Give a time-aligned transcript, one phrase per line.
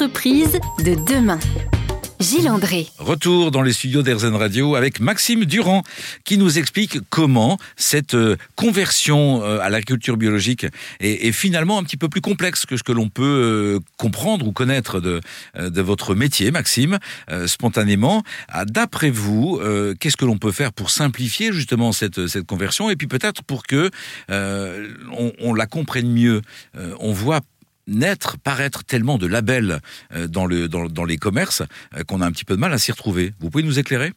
[0.00, 1.40] L'entreprise de demain.
[2.20, 2.86] Gilles André.
[2.98, 5.82] Retour dans les studios d'Airzen Radio avec Maxime Durand
[6.22, 10.66] qui nous explique comment cette euh, conversion euh, à l'agriculture biologique
[11.00, 14.52] est, finalement un petit peu plus complexe que ce que l'on peut euh, comprendre ou
[14.52, 15.20] connaître de,
[15.58, 16.98] de votre métier, Maxime,
[17.46, 18.22] spontanément.
[18.48, 19.60] Ah, d'après vous,
[19.98, 23.64] qu'est-ce que l'on peut faire pour simplifier justement cette, cette conversion et puis peut-être pour
[23.64, 23.90] que
[24.28, 26.42] on, on, la comprenne mieux
[27.00, 27.40] On voit
[27.88, 29.80] naître, paraître tellement de labels
[30.14, 31.62] euh, dans, le, dans, les commerces
[31.96, 33.32] euh, qu'on a un petit peu de mal à s'y retrouver.
[33.40, 34.12] Vous pouvez nous éclairer?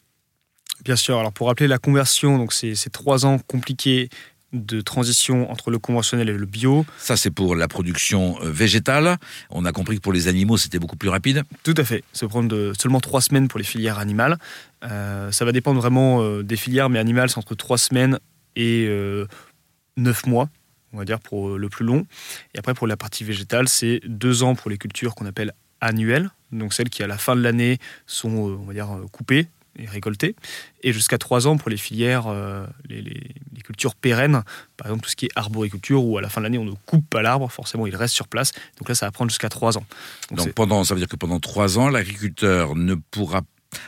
[0.83, 1.17] Bien sûr.
[1.17, 4.09] Alors pour rappeler la conversion, donc c'est trois ans compliqués
[4.53, 6.85] de transition entre le conventionnel et le bio.
[6.97, 9.17] Ça, c'est pour la production euh, végétale.
[9.49, 11.43] On a compris que pour les animaux, c'était beaucoup plus rapide.
[11.63, 12.03] Tout à fait.
[12.11, 14.37] Ça va prendre seulement trois semaines pour les filières animales.
[14.81, 18.19] ça va dépendre vraiment des filières, mais animales, c'est entre trois semaines
[18.57, 18.89] et
[19.95, 20.49] neuf mois
[20.93, 22.05] on va dire, pour euh, le plus long.
[22.53, 26.29] Et après, pour la partie végétale, c'est deux ans pour les cultures qu'on appelle annuelles,
[26.51, 29.47] donc celles qui, à la fin de l'année, sont, euh, on va dire, euh, coupées
[29.79, 30.35] et récoltées,
[30.83, 32.25] et jusqu'à trois ans pour les filières,
[32.89, 34.43] les, cultures pérennes,
[34.75, 36.73] par exemple tout ce qui est arboriculture, où à la fin de l'année, on ne
[36.85, 38.51] coupe pas l'arbre, forcément, il reste sur place.
[38.79, 39.85] Donc là, ça va prendre jusqu'à trois ans.
[40.31, 43.43] Donc, pendant, ça veut dire que pendant trois ans, l'agriculteur ne pourra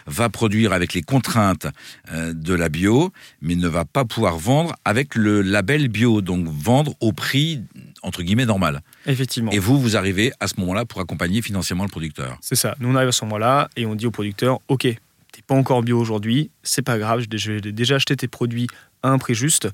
[0.07, 1.67] va produire avec les contraintes
[2.11, 6.47] euh, de la bio, mais ne va pas pouvoir vendre avec le label bio, donc
[6.47, 7.61] vendre au prix
[8.01, 8.81] entre guillemets normal.
[9.05, 9.51] Effectivement.
[9.51, 12.37] Et vous, vous arrivez à ce moment-là pour accompagner financièrement le producteur.
[12.41, 12.75] C'est ça.
[12.79, 15.81] Nous, on arrive à ce moment-là et on dit au producteur, OK, t'es pas encore
[15.83, 18.67] bio aujourd'hui, c'est pas grave, je vais déjà acheter tes produits
[19.01, 19.69] à un prix juste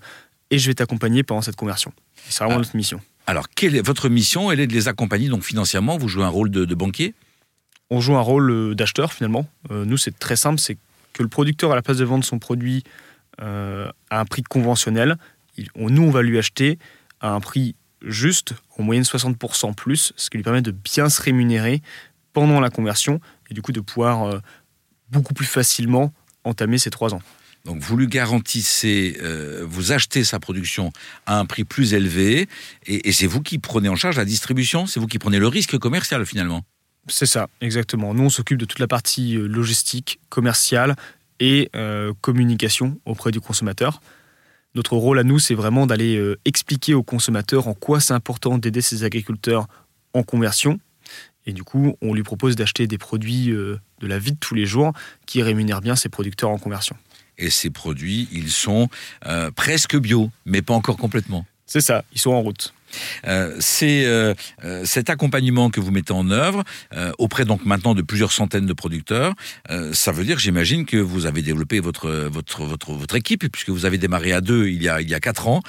[0.51, 1.91] et je vais t'accompagner pendant cette conversion.
[2.29, 2.59] C'est vraiment ah.
[2.59, 3.01] notre mission.
[3.27, 4.51] Alors, quelle est votre mission?
[4.51, 5.97] Elle est de les accompagner donc financièrement.
[5.97, 7.13] Vous jouez un rôle de banquier?
[7.89, 9.47] On joue un rôle euh, d'acheteur finalement.
[9.71, 10.77] Euh, nous, c'est très simple, c'est
[11.13, 12.83] que le producteur, à la place de vendre son produit
[13.41, 15.17] euh, à un prix conventionnel,
[15.75, 16.79] nous, on va lui acheter
[17.19, 21.21] à un prix juste, en moyenne 60% plus, ce qui lui permet de bien se
[21.21, 21.81] rémunérer
[22.31, 24.39] pendant la conversion et du coup de pouvoir
[25.11, 26.13] beaucoup plus facilement
[26.45, 27.21] entamer ces trois ans.
[27.65, 29.19] Donc vous lui garantissez,
[29.63, 30.93] vous achetez sa production
[31.25, 32.47] à un prix plus élevé
[32.85, 35.77] et c'est vous qui prenez en charge la distribution, c'est vous qui prenez le risque
[35.77, 36.63] commercial finalement.
[37.07, 38.13] C'est ça, exactement.
[38.13, 40.95] Nous, on s'occupe de toute la partie euh, logistique, commerciale
[41.39, 44.01] et euh, communication auprès du consommateur.
[44.75, 48.57] Notre rôle à nous, c'est vraiment d'aller euh, expliquer aux consommateurs en quoi c'est important
[48.57, 49.67] d'aider ces agriculteurs
[50.13, 50.79] en conversion.
[51.45, 54.67] Et du coup, on lui propose d'acheter des produits de la vie de tous les
[54.67, 54.93] jours
[55.25, 56.95] qui rémunèrent bien ces producteurs en conversion.
[57.39, 58.87] Et ces produits, ils sont
[59.55, 61.47] presque bio, mais pas encore complètement.
[61.65, 62.73] C'est ça, ils sont en route.
[63.27, 64.33] Euh, c'est euh,
[64.63, 66.63] euh, cet accompagnement que vous mettez en œuvre
[67.17, 69.33] auprès donc maintenant de plusieurs centaines de producteurs.
[69.93, 73.85] ça veut dire, j'imagine, que vous avez développé votre votre votre votre équipe puisque vous
[73.85, 75.61] avez démarré à deux il y a il y a quatre ans.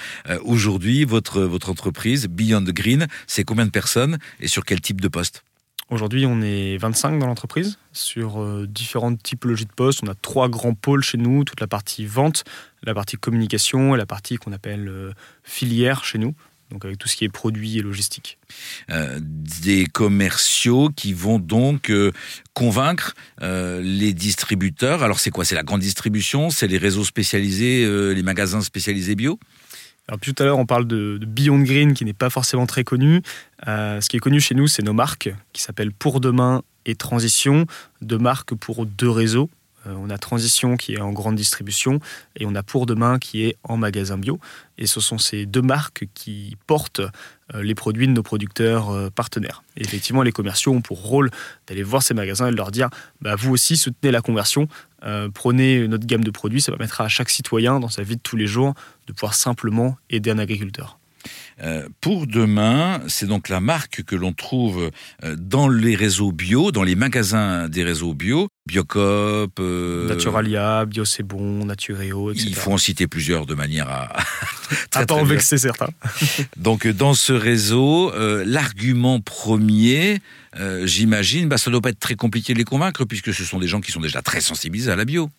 [0.42, 5.08] Aujourd'hui, votre votre entreprise Beyond Green, c'est combien de personnes et sur quel type de
[5.08, 5.42] poste?
[5.90, 10.00] Aujourd'hui, on est 25 dans l'entreprise sur différentes typologies de postes.
[10.04, 12.44] On a trois grands pôles chez nous, toute la partie vente,
[12.82, 16.34] la partie communication et la partie qu'on appelle filière chez nous
[16.70, 18.38] donc avec tout ce qui est produit et logistique.
[18.90, 22.12] Euh, des commerciaux qui vont donc euh,
[22.54, 25.02] convaincre euh, les distributeurs.
[25.02, 25.44] Alors c'est quoi?
[25.44, 26.50] C'est la grande distribution?
[26.50, 29.38] C'est les réseaux spécialisés, les magasins spécialisés bio?
[30.08, 33.22] Alors, tout à l'heure, on parle de, Beyond Green qui n'est pas forcément très connu.
[33.66, 37.66] ce qui est connu chez nous, c'est nos marques qui s'appellent Pour Demain et Transition,
[38.00, 39.50] deux marques pour deux réseaux.
[39.86, 42.00] Euh, on a Transition qui est en grande distribution
[42.36, 44.38] et on a Pour Demain qui est en magasin bio.
[44.78, 47.00] Et ce sont ces deux marques qui portent
[47.54, 49.62] euh, les produits de nos producteurs euh, partenaires.
[49.76, 51.30] Et effectivement, les commerciaux ont pour rôle
[51.66, 52.88] d'aller voir ces magasins et de leur dire
[53.20, 54.68] bah, vous aussi soutenez la conversion,
[55.32, 58.36] prenez notre gamme de produits, ça permettra à chaque citoyen dans sa vie de tous
[58.36, 58.74] les jours
[59.06, 60.99] de pouvoir simplement aider un agriculteur.
[61.62, 64.90] Euh, pour demain, c'est donc la marque que l'on trouve
[65.24, 71.04] euh, dans les réseaux bio, dans les magasins des réseaux bio, Biocop, euh, Naturalia, Bio
[71.04, 72.46] c'est bon, Natureo, etc.
[72.48, 74.08] Il faut en citer plusieurs de manière à
[74.90, 75.90] très, à pas en vexer certains.
[76.56, 78.12] donc dans ce réseau,
[78.44, 80.20] l'argument premier,
[80.84, 83.68] j'imagine, bah, ça doit pas être très compliqué de les convaincre puisque ce sont des
[83.68, 85.30] gens qui sont déjà très sensibilisés à la bio.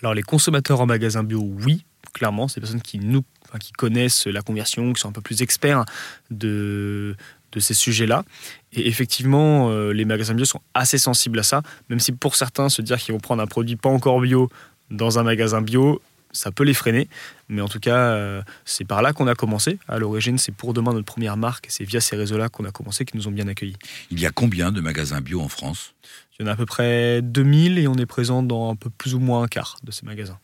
[0.00, 3.22] Alors les consommateurs en magasin bio, oui, clairement, c'est des personnes qui nous
[3.58, 5.84] qui connaissent la conversion, qui sont un peu plus experts
[6.30, 7.16] de,
[7.58, 8.24] ces sujets-là.
[8.72, 12.68] Et effectivement, euh, les magasins bio sont assez sensibles à ça, même si pour certains,
[12.68, 14.50] se dire qu'ils vont prendre un produit pas encore bio
[14.90, 16.02] dans un magasin bio,
[16.34, 17.08] ça peut les freiner.
[17.48, 19.78] Mais en tout cas, euh, c'est par là qu'on a commencé.
[19.88, 21.66] À l'origine, c'est pour demain notre première marque.
[21.68, 23.76] C'est via ces réseaux-là qu'on a commencé, qui nous ont bien accueillis.
[24.10, 25.94] Il y a combien de magasins bio en France?
[26.38, 28.90] Il y en a à peu près 2000 et on est présent dans un peu
[28.90, 30.38] plus ou moins un quart de ces magasins.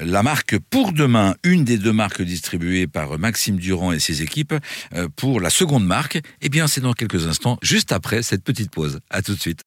[0.00, 4.54] La marque Pour Demain, une des deux marques distribuées par Maxime Durand et ses équipes,
[4.94, 8.70] euh, pour la seconde marque, eh bien c'est dans quelques instants, juste après cette petite
[8.70, 9.00] pause.
[9.10, 9.62] À tout de suite.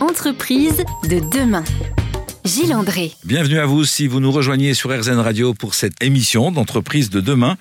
[0.00, 1.64] Entreprise de demain.
[2.44, 3.12] Gilles André.
[3.24, 7.20] Bienvenue à vous si vous nous rejoignez sur RZN Radio pour cette émission d'entreprise de
[7.20, 7.56] demain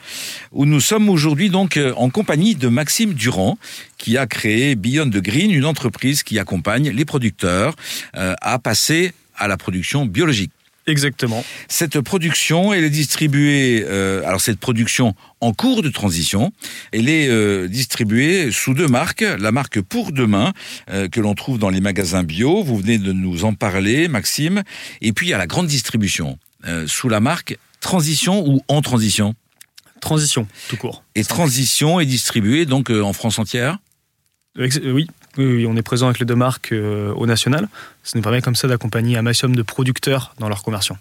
[0.52, 3.60] où nous sommes aujourd'hui donc euh, en compagnie de Maxime Durand
[4.00, 7.76] qui a créé Beyond the Green, une entreprise qui accompagne les producteurs
[8.16, 10.52] euh, à passer à la production biologique.
[10.88, 11.44] Exactement.
[11.68, 16.52] Cette production, elle est distribuée, euh, alors cette production en cours de transition,
[16.92, 19.26] elle est euh, distribuée sous deux marques.
[19.40, 20.54] La marque Pour Demain,
[20.90, 24.64] euh, que l'on trouve dans les magasins bio, vous venez de nous en parler, Maxime.
[25.02, 26.38] Et puis il y a la grande distribution,
[26.88, 29.36] sous la marque Transition ou En Transition
[30.00, 31.04] Transition, tout court.
[31.14, 33.78] Et Transition est distribuée donc en France entière
[34.58, 35.08] Oui,
[35.38, 37.70] oui, on est présent avec les deux marques euh, au national.
[38.04, 40.98] Ça nous permet comme ça d'accompagner un maximum de producteurs dans leur conversion.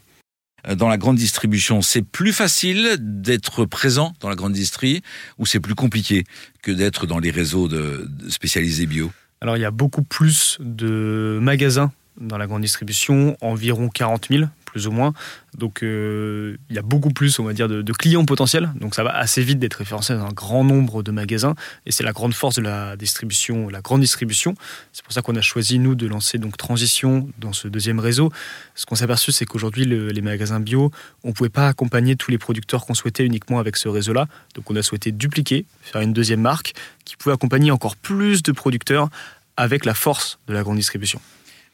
[0.68, 5.02] Euh, dans la grande distribution, c'est plus facile d'être présent dans la grande distrie
[5.38, 6.24] ou c'est plus compliqué
[6.62, 9.10] que d'être dans les réseaux de, de spécialisés bio?
[9.40, 14.44] Alors il y a beaucoup plus de magasins dans la grande distribution, environ 40 000
[14.70, 15.12] plus ou moins.
[15.56, 18.70] Donc euh, il y a beaucoup plus, on va dire, de, clients potentiels.
[18.80, 21.54] Donc ça va assez vite d'être référencé dans un grand nombre de magasins.
[21.86, 24.54] Et c'est la grande force de la distribution, la grande distribution.
[24.92, 28.30] C'est pour ça qu'on a choisi, nous, de lancer donc Transition dans ce deuxième réseau.
[28.74, 30.90] Ce qu'on s'est aperçu, c'est qu'aujourd'hui, le- les magasins bio,
[31.24, 34.26] on ne pouvait pas accompagner tous les producteurs qu'on souhaitait uniquement avec ce réseau-là.
[34.54, 36.74] Donc on a souhaité dupliquer, faire une deuxième marque
[37.04, 39.08] qui pouvait accompagner encore plus de producteurs
[39.56, 41.20] avec la force de la grande distribution.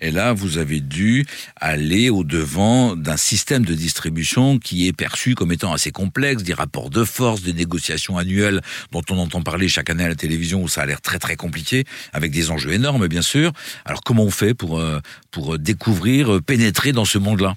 [0.00, 1.25] Et là, vous avez dû
[1.56, 6.90] aller au-devant d'un système de distribution qui est perçu comme étant assez complexe, des rapports
[6.90, 8.60] de force, des négociations annuelles
[8.93, 11.37] dont on entend parler chaque année à la télévision où ça a l'air très très
[11.37, 13.52] compliqué, avec des enjeux énormes bien sûr.
[13.84, 15.00] Alors comment on fait pour, euh,
[15.31, 17.56] pour découvrir, euh, pénétrer dans ce monde-là?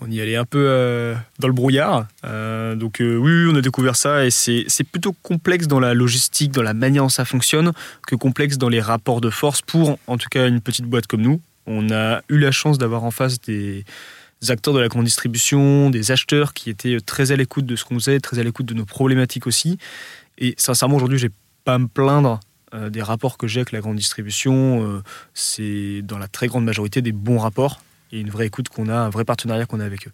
[0.00, 2.06] On y allait un peu euh, dans le brouillard.
[2.24, 6.52] Euh, donc euh, oui, on a découvert ça et c'est plutôt complexe dans la logistique,
[6.52, 7.72] dans la manière dont ça fonctionne,
[8.06, 11.22] que complexe dans les rapports de force pour, en tout cas, une petite boîte comme
[11.22, 11.40] nous.
[11.66, 13.84] On a eu la chance d'avoir en face des
[14.48, 17.96] acteurs de la grande distribution, des acheteurs qui étaient très à l'écoute de ce qu'on
[17.96, 19.78] faisait, très à l'écoute de nos problématiques aussi.
[20.38, 21.30] Et sincèrement, aujourd'hui, j'ai
[21.64, 22.40] pas à me plaindre
[22.90, 25.02] des rapports que j'ai avec la grande distribution.
[25.34, 27.80] C'est dans la très grande majorité des bons rapports
[28.12, 30.12] et une vraie écoute qu'on a, un vrai partenariat qu'on a avec eux.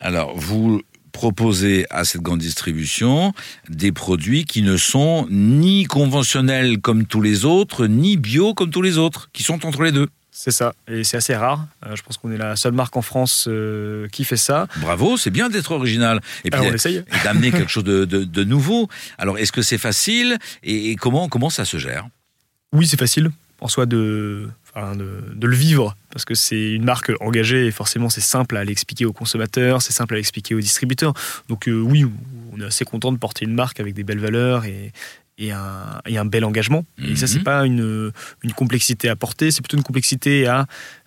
[0.00, 0.82] Alors, vous
[1.12, 3.32] proposez à cette grande distribution
[3.68, 8.82] des produits qui ne sont ni conventionnels comme tous les autres, ni bio comme tous
[8.82, 10.08] les autres, qui sont entre les deux.
[10.36, 11.68] C'est ça, et c'est assez rare.
[11.86, 14.66] Euh, je pense qu'on est la seule marque en France euh, qui fait ça.
[14.80, 16.20] Bravo, c'est bien d'être original.
[16.44, 16.96] Et puis, essaye.
[16.96, 18.88] et d'amener quelque chose de, de- de nouveau.
[19.16, 22.08] Alors, est-ce que c'est facile et, et comment, comment ça se gère?
[22.72, 23.30] Oui, c'est facile
[23.64, 27.70] en soi de, enfin, de, de le vivre, parce que c'est une marque engagée et
[27.70, 31.14] forcément c'est simple à l'expliquer aux consommateurs, c'est simple à l'expliquer aux distributeurs.
[31.48, 32.04] Donc euh, oui,
[32.52, 34.92] on est assez content de porter une marque avec des belles valeurs et,
[35.38, 36.84] et, un, et un bel engagement.
[37.02, 37.44] Et ça, c'est Mhm.
[37.44, 38.12] pas une,
[38.42, 40.66] une complexité à porter, c'est plutôt une complexité à,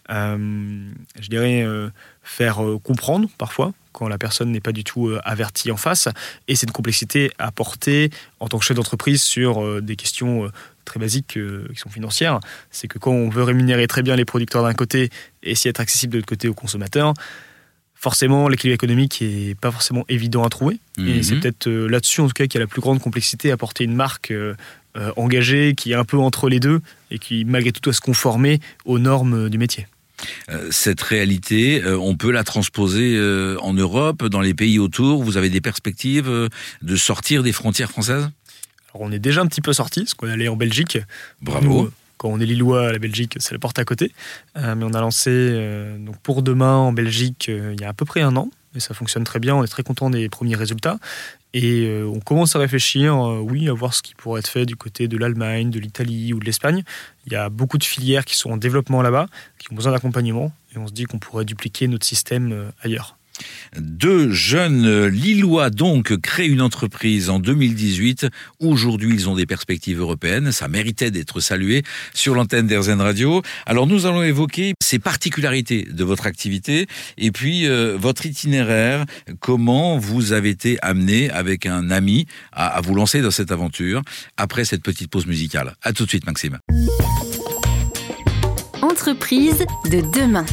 [0.10, 1.90] je dirais, euh,
[2.24, 6.08] faire euh, comprendre parfois quand la personne n'est pas du tout euh, avertie en face.
[6.48, 8.10] Et c'est une complexité à porter
[8.40, 10.52] en tant que chef d'entreprise sur euh, des questions euh,
[10.86, 12.40] très basiques euh, qui sont financières.
[12.70, 15.10] C'est que quand on veut rémunérer très bien les producteurs d'un côté
[15.44, 17.14] et essayer d'être accessible de l'autre côté aux consommateurs,
[17.96, 20.80] forcément l'équilibre économique est pas forcément évident à trouver.
[21.00, 21.24] Et Mhm.
[21.24, 23.58] c'est peut-être euh, là-dessus en tout cas qu'il y a la plus grande complexité à
[23.58, 24.54] porter une marque euh,
[24.96, 28.02] euh, engagée qui est un peu entre les deux et qui malgré tout doit se
[28.02, 29.88] conformer aux normes euh, du métier.
[30.50, 35.24] Euh, Cette réalité, euh, on peut la transposer euh, en Europe, dans les pays autour.
[35.24, 36.50] Vous avez des perspectives
[36.82, 38.30] de sortir des frontières françaises?
[38.94, 40.98] Alors on est déjà un petit peu sorti, parce qu'on est allé en Belgique.
[41.42, 41.84] Bravo.
[41.84, 44.12] Nous, quand on est lillois, la Belgique, c'est la porte à côté.
[44.56, 45.52] Mais on a lancé
[46.00, 48.50] donc pour demain en Belgique il y a à peu près un an.
[48.80, 50.98] Ça fonctionne très bien, on est très content des premiers résultats.
[51.54, 54.66] Et euh, on commence à réfléchir, euh, oui, à voir ce qui pourrait être fait
[54.66, 56.84] du côté de l'Allemagne, de l'Italie ou de l'Espagne.
[57.26, 60.52] Il y a beaucoup de filières qui sont en développement là-bas, qui ont besoin d'accompagnement.
[60.76, 63.18] Et on se dit qu'on pourrait dupliquer notre système euh, ailleurs.
[63.78, 68.28] Deux jeunes Lillois donc créent une entreprise en 2018.
[68.60, 70.52] Aujourd'hui, ils ont des perspectives européennes.
[70.52, 73.42] Ça méritait d'être salué sur l'antenne d'Airzen Radio.
[73.66, 79.06] Alors, nous allons évoquer ces particularités de votre activité et puis euh, votre itinéraire.
[79.40, 84.02] Comment vous avez été amené avec un ami à, à vous lancer dans cette aventure
[84.38, 85.76] après cette petite pause musicale?
[85.84, 86.60] À tout de suite, Maxime.
[88.82, 90.46] Entreprise de demain.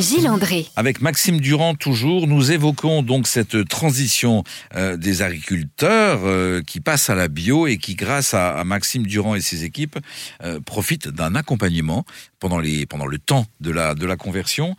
[0.00, 0.66] Gilles André.
[0.76, 7.10] Avec Maxime Durand toujours, nous évoquons donc cette transition euh, des agriculteurs euh, qui passent
[7.10, 9.98] à la bio et qui, grâce à, Maxime Durand et ses équipes,
[10.42, 12.04] euh, profitent d'un accompagnement
[12.38, 14.74] pendant, les, pendant le temps de la, de la conversion.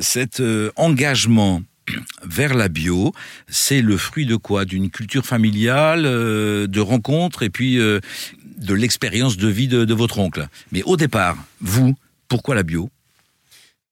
[0.00, 0.42] cet
[0.76, 1.62] engagement
[2.24, 3.12] vers la bio,
[3.48, 4.64] c'est le fruit de quoi?
[4.64, 10.48] D'une culture familiale, de rencontres et puis de l'expérience de vie de votre oncle.
[10.72, 11.94] Mais au départ, vous,
[12.28, 12.90] pourquoi la bio?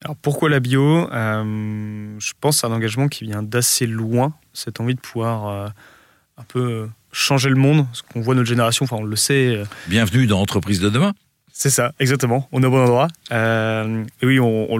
[0.04, 1.10] Alors pourquoi la bio?
[1.10, 5.48] Euh, Je pense que c'est un engagement qui vient d'assez loin, cette envie de pouvoir
[5.48, 5.68] euh,
[6.36, 9.56] un peu changer le monde, ce qu'on voit notre génération, enfin on le sait.
[9.56, 11.14] Euh, Bienvenue dans Entreprise de demain.
[11.50, 13.08] C'est ça, exactement, on est au bon endroit.
[13.30, 14.78] et oui, on, on,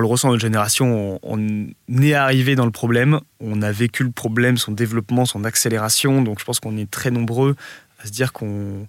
[0.00, 1.68] le ressent notre génération, on,
[2.02, 6.38] est arrivé dans le problème, on a vécu le problème, son développement, son accélération, donc
[6.38, 7.56] je pense qu'on est très nombreux
[7.98, 8.86] à se dire qu'on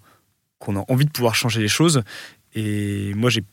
[0.68, 2.04] a envie de pouvoir changer les choses.
[2.54, 3.46] Et moi j'ai,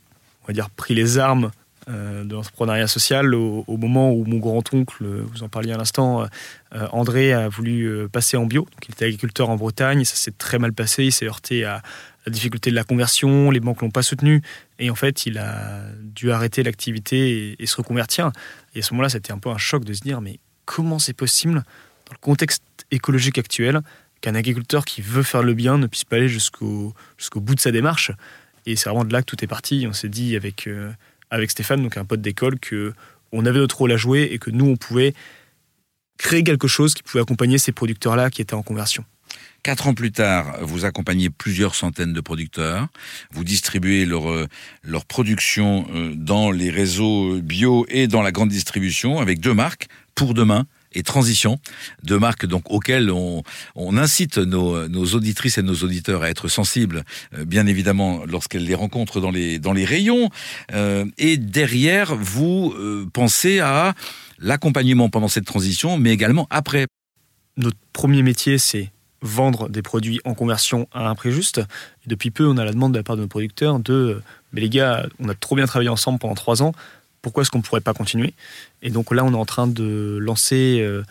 [0.43, 5.05] on va dire, pris les armes euh, de l'entrepreneuriat social au, moment où mon grand-oncle,
[5.05, 6.27] vous en parliez à l'instant,
[6.75, 8.67] euh, André a voulu euh, passer en bio.
[8.89, 11.83] Il était agriculteur en Bretagne, ça s'est très mal passé, il s'est heurté à
[12.27, 14.43] la difficulté de la conversion, les banques l'ont pas soutenu,
[14.79, 18.33] et en fait, il a dû arrêter l'activité et, se reconvertir.
[18.75, 21.13] Et à ce moment-là, c'était un peu un choc de se dire, mais comment c'est
[21.13, 21.57] possible,
[22.07, 23.83] dans le contexte écologique actuel,
[24.23, 27.61] qu'un agriculteur qui veut faire le bien ne puisse pas aller jusqu'au jusqu'au bout de
[27.61, 28.11] sa démarche?
[28.65, 29.87] Et c'est vraiment de là que tout est parti.
[29.87, 30.67] On s'est dit avec
[31.35, 32.95] avec Stéphane, donc un pote d'école, que
[33.33, 35.13] on avait notre rôle à jouer et que nous, on pouvait
[36.19, 39.05] créer quelque chose qui pouvait accompagner ces producteurs-là qui étaient en conversion.
[39.65, 42.87] Quatre ans plus tard, vous accompagnez plusieurs centaines de producteurs.
[43.33, 44.47] Vous distribuez leur, euh,
[44.83, 49.89] leur production euh, dans les réseaux bio et dans la grande distribution avec deux marques,
[50.15, 51.59] Pour Demain et Transition,
[52.03, 53.43] deux marques donc auxquelles on,
[53.77, 57.05] incite nos, auditrices et nos auditeurs à être sensibles,
[57.37, 60.31] euh, bien évidemment, lorsqu'elles les rencontrent dans les, dans les rayons.
[60.73, 63.95] Euh, et derrière, vous euh, pensez à
[64.39, 66.87] l'accompagnement pendant cette transition, mais également après.
[67.57, 68.91] Notre premier métier, c'est
[69.23, 71.59] vendre des produits en conversion à un prix juste.
[71.59, 74.21] Et depuis peu, on a la demande de la part de nos producteurs de
[74.55, 76.73] mais les gars, on a trop bien travaillé ensemble pendant trois ans
[77.25, 78.35] pourquoi est-ce qu'on ne pourrait pas continuer?
[78.83, 81.03] Et donc là, on est en train de lancer euh,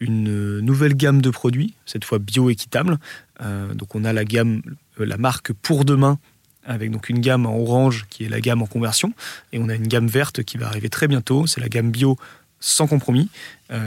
[0.00, 2.98] une nouvelle gamme de produits, cette fois bio-équitable.
[3.40, 4.60] Euh, donc on a la gamme,
[5.00, 6.18] euh, la marque Pour Demain,
[6.66, 9.14] avec donc une gamme en orange qui est la gamme en conversion,
[9.54, 12.18] et on a une gamme verte qui va arriver très bientôt, c'est la gamme bio
[12.60, 13.28] sans compromis,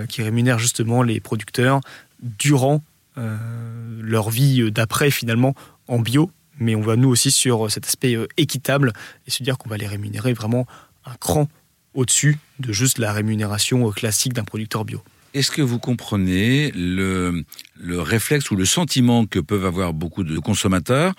[0.10, 1.80] qui rémunère justement les producteurs
[2.22, 2.84] durant
[3.16, 5.56] leur vie d'après finalement
[5.88, 8.92] en bio, mais on va nous aussi sur cet aspect équitable
[9.28, 10.68] et se dire qu'on va les rémunérer vraiment
[11.06, 11.48] un cran
[11.96, 15.02] au-dessus de juste la rémunération classique d'un producteur bio.
[15.34, 17.44] Est-ce que vous comprenez le,
[17.84, 21.14] réflexe ou le sentiment que peuvent avoir beaucoup de consommateurs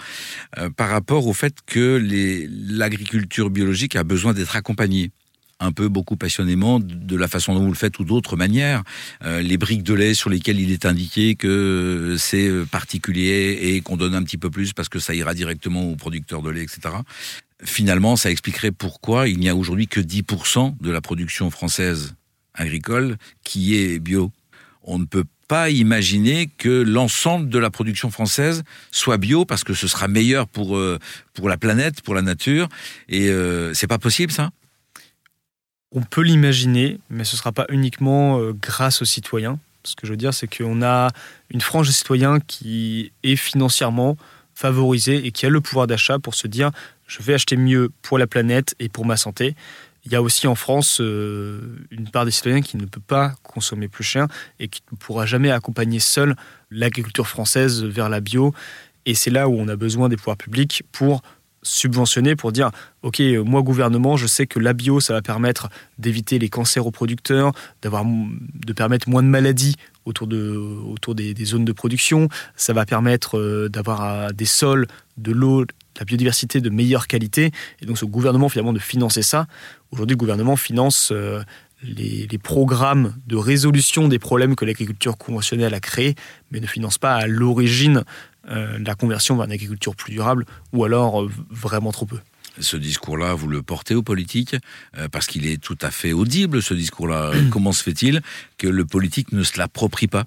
[0.57, 2.03] euh, par rapport au fait que
[2.71, 5.11] l'agriculture biologique a besoin d'être accompagnée?
[5.61, 8.85] Un peu beaucoup passionnément de la façon dont vous le faites ou d'autres manières.
[9.25, 13.97] Euh, les briques de lait sur lesquelles il est indiqué que c'est particulier et qu'on
[13.97, 16.97] donne un petit peu plus parce que ça ira directement aux producteurs de lait, etc
[17.63, 22.15] finalement, ça expliquerait pourquoi il n'y a aujourd'hui que 10% de la production française
[22.55, 24.33] agricole qui est bio.
[24.83, 29.75] On ne peut pas imaginer que l'ensemble de la production française soit bio parce que
[29.75, 30.99] ce sera meilleur pour, euh,
[31.35, 32.69] pour la planète, pour la nature.
[33.09, 34.51] Et euh, c'est pas possible, ça
[35.93, 39.59] On peut l'imaginer, mais ce ne sera pas uniquement euh, grâce aux citoyens.
[39.85, 41.11] Ce que je veux dire, c'est qu'on a
[41.51, 44.17] une frange de citoyens qui est financièrement
[44.55, 46.71] favorisée et qui a le pouvoir d'achat pour se dire
[47.07, 49.55] je vais acheter mieux pour la planète et pour ma santé.
[50.05, 53.35] Il y a aussi en France euh, une part des citoyens qui ne peut pas
[53.43, 54.29] consommer plus cher
[54.61, 56.37] et qui ne pourra jamais accompagner seul
[56.71, 58.55] l'agriculture française vers la bio.
[59.05, 61.23] Et c'est là où on a besoin des pouvoirs publics pour
[61.63, 62.71] subventionner, pour dire,
[63.03, 66.93] OK, moi gouvernement, je sais que la bio, ça va permettre d'éviter les cancers aux
[66.93, 72.29] producteurs, d'avoir, de permettre moins de maladies autour, de, autour des, des zones de production,
[72.55, 74.87] ça va permettre euh, d'avoir euh, des sols,
[75.17, 75.67] de l'eau,
[75.99, 77.53] la biodiversité de meilleure qualité.
[77.81, 79.47] Et donc, ce gouvernement, finalement, de financer ça.
[79.91, 81.43] Aujourd'hui, le gouvernement finance euh,
[81.83, 86.15] les, programmes de résolution des problèmes que l'agriculture conventionnelle a créés,
[86.51, 88.05] mais ne finance pas à l'origine
[88.49, 92.19] euh, la conversion vers une agriculture plus durable, ou alors euh, vraiment trop peu.
[92.59, 94.57] Ce discours-là, vous le portez aux politiques
[95.13, 97.33] parce qu'il est tout à fait audible, ce discours-là.
[97.51, 98.23] Comment se fait-il
[98.57, 100.25] que le politique ne se l'approprie pas?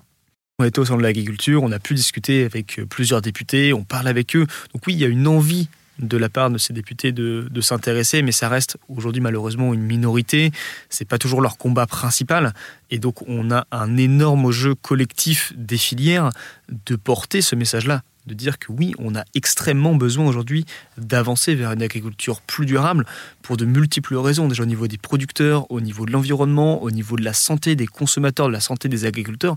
[0.59, 3.83] On était au sein de l'agriculture, on a pu discuter avec euh, plusieurs députés, on
[3.83, 4.45] parle avec eux.
[4.73, 7.61] Donc oui, il y a une envie de la part de ces députés de, de
[7.61, 10.51] s'intéresser, mais ça reste aujourd'hui malheureusement une minorité.
[10.89, 12.53] C'est pas toujours leur combat principal,
[12.91, 16.29] et donc on a un énorme jeu collectif des filières
[16.69, 20.65] de porter ce message-là de dire que oui, on a extrêmement besoin aujourd'hui
[20.97, 23.05] d'avancer vers une agriculture plus durable
[23.41, 27.17] pour de multiples raisons, déjà au niveau des producteurs, au niveau de l'environnement, au niveau
[27.17, 29.55] de la santé des consommateurs, de la santé des agriculteurs.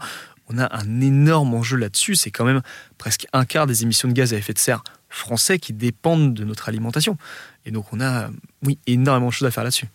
[0.48, 2.62] On a un énorme enjeu là-dessus, c'est quand même
[2.98, 4.82] presque un quart des émissions de gaz à effet de serre
[5.12, 7.16] français qui dépendent de notre alimentation.
[7.64, 8.30] Et donc on a,
[8.64, 9.86] oui, énormément de choses à faire là-dessus.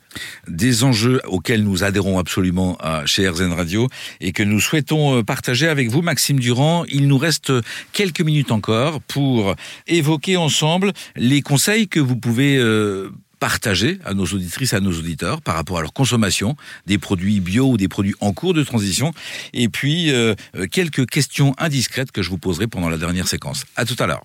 [0.47, 3.89] Des enjeux auxquels nous adhérons absolument chez RZN Radio
[4.21, 6.85] et que nous souhaitons euh, partager avec vous, Maxime Durand.
[6.85, 7.51] Il nous reste
[7.91, 9.55] quelques minutes encore pour
[9.87, 13.09] évoquer ensemble les conseils que vous pouvez euh,
[13.39, 17.71] partager à nos auditrices, à nos auditeurs par rapport à leur consommation des produits bio
[17.71, 19.13] ou des produits en cours de transition.
[19.53, 20.35] Et puis, euh,
[20.71, 23.65] quelques questions indiscrètes que je vous poserai pendant la dernière séquence.
[23.75, 24.23] À tout à l'heure.